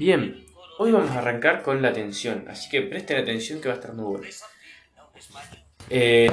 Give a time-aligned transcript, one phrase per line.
[0.00, 0.46] Bien,
[0.78, 3.92] hoy vamos a arrancar con la atención, así que presten atención que va a estar
[3.92, 4.26] muy bueno.
[5.90, 6.30] Eh,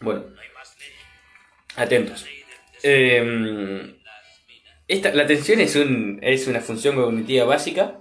[0.00, 0.24] bueno,
[1.76, 2.24] atentos.
[2.82, 3.94] Eh,
[4.88, 8.00] esta, la atención es, un, es una función cognitiva básica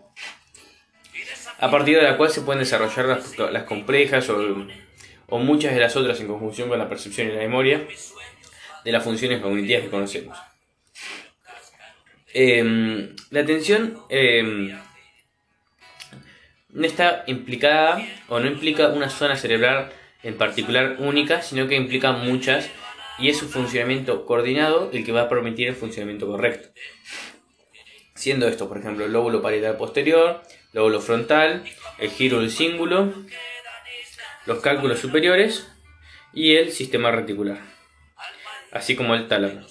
[1.59, 4.67] a partir de la cual se pueden desarrollar las, las complejas o,
[5.27, 7.85] o, muchas de las otras en conjunción con la percepción y la memoria
[8.85, 10.37] de las funciones cognitivas que conocemos.
[12.33, 14.73] Eh, la atención eh,
[16.69, 19.91] no está implicada o no implica una zona cerebral
[20.23, 22.69] en particular única, sino que implica muchas
[23.19, 26.69] y es su funcionamiento coordinado el que va a permitir el funcionamiento correcto.
[28.15, 30.41] Siendo esto, por ejemplo, el lóbulo parietal posterior,
[30.73, 31.63] lóbulo frontal,
[31.97, 33.13] el giro del cíngulo,
[34.45, 35.67] los cálculos superiores
[36.33, 37.59] y el sistema reticular,
[38.71, 39.65] así como el tálamo.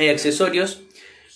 [0.00, 0.80] Hay accesorios,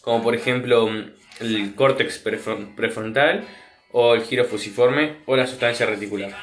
[0.01, 0.91] como por ejemplo
[1.39, 3.45] el córtex prefrontal
[3.93, 6.35] o el giro fusiforme o la sustancia reticular.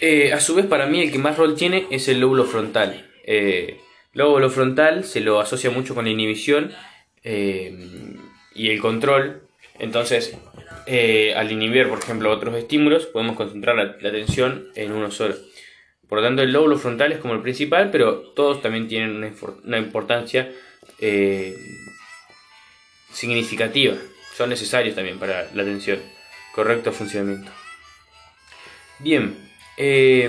[0.00, 3.06] Eh, a su vez, para mí el que más rol tiene es el lóbulo frontal.
[3.24, 3.80] Eh,
[4.14, 6.72] lóbulo frontal se lo asocia mucho con la inhibición
[7.22, 7.76] eh,
[8.54, 9.42] y el control.
[9.78, 10.38] Entonces,
[10.86, 15.34] eh, al inhibir, por ejemplo, otros estímulos, podemos concentrar la, atención en uno solo.
[16.12, 19.78] Por lo tanto, el lóbulo frontal es como el principal, pero todos también tienen una,
[19.78, 20.52] importancia
[23.10, 23.96] significativa.
[24.36, 26.00] Son necesarios también para la atención.
[26.54, 27.50] Correcto funcionamiento.
[28.98, 29.38] Bien,
[29.78, 30.28] eh,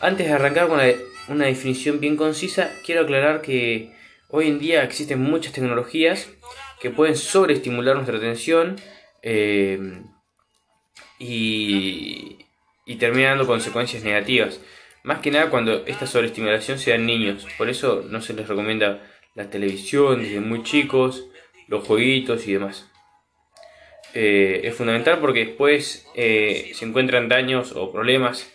[0.00, 0.82] antes de arrancar con
[1.28, 3.94] una definición bien concisa, quiero aclarar que
[4.28, 6.28] hoy en día existen muchas tecnologías
[6.82, 8.76] que pueden sobreestimular nuestra atención
[9.22, 10.02] eh,
[11.18, 12.35] y,
[12.86, 14.60] y terminar dando consecuencias negativas.
[15.02, 17.46] Más que nada cuando esta sobreestimulación sea en niños.
[17.58, 19.02] Por eso no se les recomienda
[19.34, 21.26] la televisión desde muy chicos,
[21.68, 22.90] los jueguitos y demás.
[24.14, 28.50] Eh, es fundamental porque después eh, se encuentran daños o problemas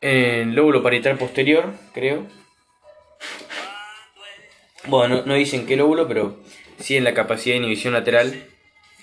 [0.00, 2.26] en el lóbulo parietal posterior, creo.
[4.86, 6.38] Bueno, no, no, dicen qué lóbulo, pero
[6.78, 8.46] sí en la capacidad de inhibición lateral.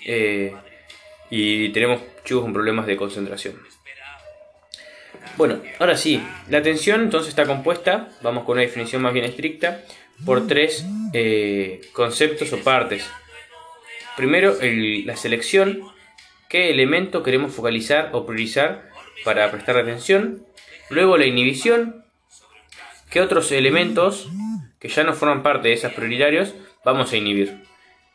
[0.04, 0.54] Eh,
[1.30, 3.60] y tenemos chicos con problemas de concentración.
[5.36, 9.82] Bueno, ahora sí, la atención entonces está compuesta, vamos con una definición más bien estricta,
[10.24, 13.06] por tres eh, conceptos o partes.
[14.16, 15.82] Primero, la selección,
[16.48, 18.88] qué elemento queremos focalizar o priorizar
[19.24, 20.46] para prestar atención.
[20.88, 22.04] Luego la inhibición,
[23.10, 24.30] qué otros elementos
[24.78, 26.54] que ya no forman parte de esas prioritarios
[26.84, 27.58] vamos a inhibir.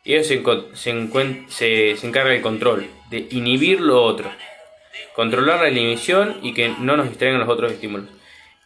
[0.04, 0.34] Y eso
[0.74, 4.28] se, se encarga el control, de inhibir lo otro.
[5.14, 8.08] Controlar la inhibición y que no nos distraigan los otros estímulos.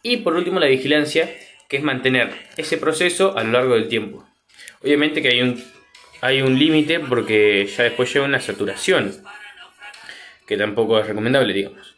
[0.03, 1.29] Y por último la vigilancia,
[1.67, 4.25] que es mantener ese proceso a lo largo del tiempo.
[4.81, 5.63] Obviamente que hay un,
[6.21, 9.23] hay un límite porque ya después lleva una saturación,
[10.45, 11.95] que tampoco es recomendable, digamos.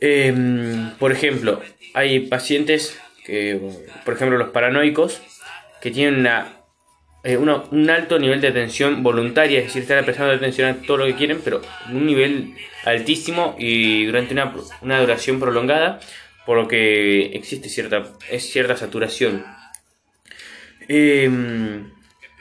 [0.00, 0.34] Eh,
[0.98, 1.60] por ejemplo,
[1.94, 3.60] hay pacientes que,
[4.04, 5.20] por ejemplo, los paranoicos,
[5.80, 6.59] que tienen una,
[7.22, 11.16] eh, un alto nivel de atención voluntaria, es decir, están atención a todo lo que
[11.16, 11.60] quieren, pero
[11.90, 12.54] un nivel
[12.84, 16.00] altísimo y durante una, una duración prolongada,
[16.46, 19.44] por lo que existe cierta, es cierta saturación.
[20.88, 21.30] Eh,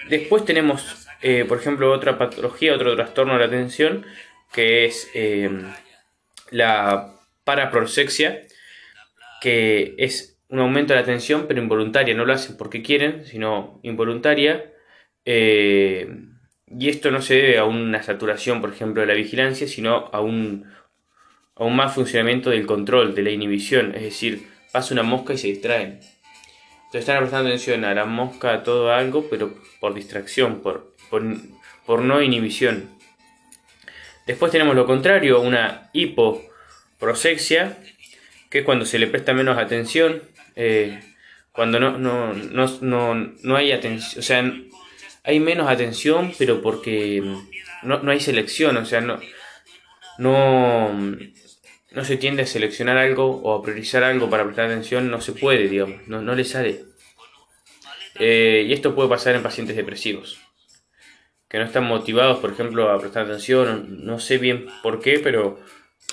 [0.09, 4.05] después tenemos, eh, por ejemplo, otra patología, otro trastorno de la atención,
[4.51, 5.49] que es eh,
[6.49, 8.47] la paraprosexia,
[9.41, 13.79] que es un aumento de la atención, pero involuntaria, no lo hacen porque quieren, sino
[13.83, 14.73] involuntaria.
[15.25, 16.09] Eh,
[16.67, 20.21] y esto no se debe a una saturación, por ejemplo, de la vigilancia, sino a
[20.21, 20.65] un,
[21.55, 23.93] a un más funcionamiento del control, de la inhibición.
[23.95, 25.99] Es decir, pasa una mosca y se distraen.
[26.89, 31.23] Entonces están prestando atención a la mosca, a todo algo, pero por distracción, por, por,
[31.85, 32.89] por no inhibición.
[34.25, 37.77] Después tenemos lo contrario, una hipoprosexia,
[38.49, 40.23] que es cuando se le presta menos atención,
[40.61, 40.99] eh,
[41.53, 44.53] cuando no, no, no, no, no hay atención, o sea,
[45.23, 47.23] hay menos atención, pero porque
[47.81, 49.21] no, no hay selección, o sea, no,
[50.17, 50.91] no,
[51.91, 55.31] no se tiende a seleccionar algo o a priorizar algo para prestar atención, no se
[55.31, 56.83] puede, digamos, no, no le sale.
[58.15, 60.41] Eh, y esto puede pasar en pacientes depresivos,
[61.47, 65.57] que no están motivados, por ejemplo, a prestar atención, no sé bien por qué, pero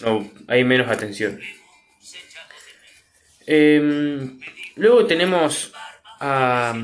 [0.04, 1.40] no, hay menos atención.
[3.46, 4.28] Eh,
[4.76, 5.72] luego tenemos
[6.20, 6.75] a,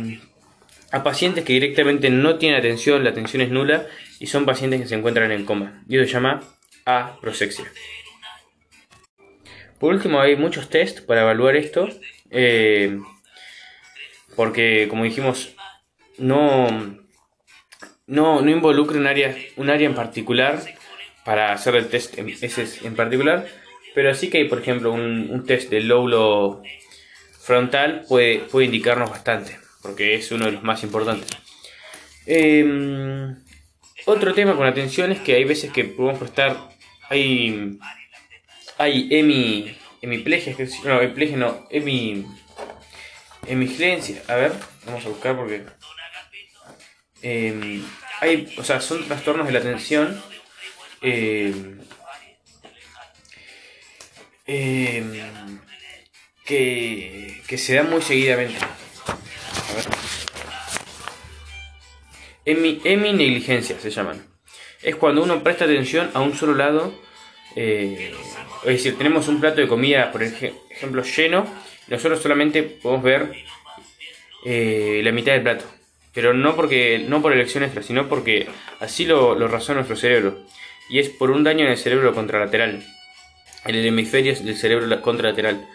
[1.02, 3.86] pacientes que directamente no tienen atención, la atención es nula,
[4.20, 5.82] y son pacientes que se encuentran en coma.
[5.88, 6.42] Y eso se llama
[6.84, 7.64] aprosexia.
[9.78, 11.88] Por último, hay muchos test para evaluar esto,
[12.30, 13.00] eh,
[14.36, 15.54] porque como dijimos,
[16.18, 16.68] no,
[18.06, 20.62] no, no involucre un área, un área en particular
[21.24, 23.46] para hacer el test en, ese en particular,
[23.94, 26.62] pero sí que hay, por ejemplo, un, un test del lóbulo
[27.42, 31.28] frontal puede, puede indicarnos bastante, porque es uno de los más importantes.
[32.24, 33.36] Em,
[34.06, 36.56] otro tema con atención es que hay veces que podemos prestar,
[37.08, 37.78] hay,
[38.78, 42.24] hay hemi, hemiplegias, no, hemiplegia no, hemi,
[43.46, 44.52] hemigencia, a ver,
[44.86, 45.64] vamos a buscar porque...
[47.22, 47.84] Em,
[48.20, 50.20] hay, o sea, son trastornos de la atención
[54.52, 55.58] em,
[56.44, 58.58] que, se dan muy seguidamente.
[58.58, 59.84] A ver.
[62.84, 64.26] Emi, negligencia se llaman.
[64.82, 66.92] Es cuando uno presta atención a un solo lado.
[67.56, 68.12] Eh,
[68.64, 71.46] es decir, tenemos un plato de comida, por ejemplo, lleno.
[71.88, 73.32] nosotros solamente podemos ver
[74.44, 75.64] eh, la mitad del plato.
[76.12, 78.48] Pero no porque no por elección extra, sino porque
[78.80, 80.44] así lo, lo razona nuestro cerebro.
[80.90, 82.84] Y es por un daño en el cerebro contralateral.
[83.64, 85.68] En el hemisferio del cerebro contralateral.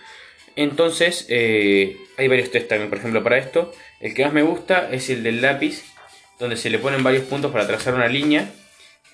[0.56, 3.72] Entonces, eh, hay varios test también, por ejemplo, para esto.
[4.00, 5.84] El que más me gusta es el del lápiz
[6.40, 8.52] donde se le ponen varios puntos para trazar una línea.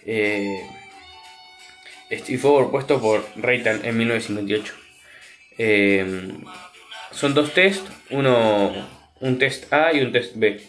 [0.06, 0.62] Eh,
[2.10, 4.74] y fue propuesto por Reitan en 1958.
[5.58, 6.32] Eh,
[7.12, 8.74] son dos test, uno,
[9.20, 10.62] un test A y un test B.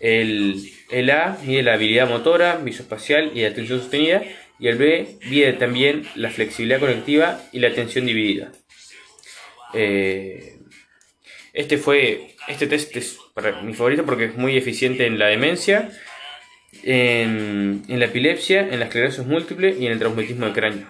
[0.00, 4.22] El, el A mide la habilidad motora, visoespacial y la atención sostenida,
[4.58, 8.52] y el B mide también la flexibilidad conectiva y la atención dividida.
[9.72, 10.58] Eh,
[11.52, 13.18] este fue este test es
[13.62, 15.90] mi favorito porque es muy eficiente en la demencia,
[16.82, 20.86] en, la epilepsia, en la esclerosis múltiple y en el traumatismo de cráneo.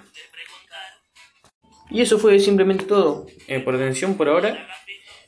[1.90, 3.26] Y eso fue simplemente todo.
[3.46, 4.68] Eh, por atención por ahora.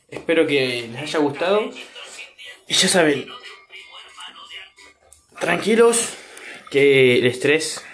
[0.08, 1.70] Espero que les haya gustado.
[2.66, 3.26] Y ya saben,
[5.38, 6.14] tranquilos,
[6.70, 7.85] que el estrés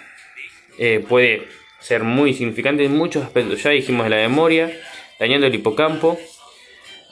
[0.77, 1.47] eh, puede
[1.79, 3.61] ser muy significante en muchos aspectos.
[3.63, 4.71] Ya dijimos de la memoria,
[5.19, 6.17] dañando el hipocampo,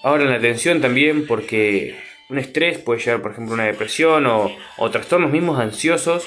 [0.03, 1.95] Ahora en la atención también porque
[2.29, 4.51] un estrés puede llevar, por ejemplo, una depresión o,
[4.91, 6.25] trastornos mismos ansiosos.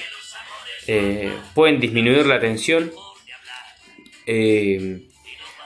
[0.86, 2.92] Eh, pueden disminuir la atención.
[4.26, 5.08] Eh,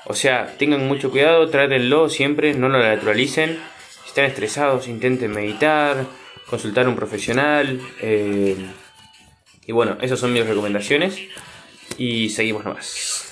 [0.06, 3.58] o sea, tengan mucho cuidado, trátenlo siempre, no lo naturalicen.
[4.04, 6.06] Si están estresados, intenten meditar,
[6.46, 7.78] consultar a un profesional.
[9.66, 11.20] Y bueno, esas son mis recomendaciones.
[11.96, 13.24] Y seguimos nomás.